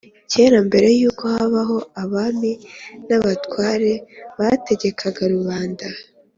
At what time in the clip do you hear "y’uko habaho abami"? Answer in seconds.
0.99-2.51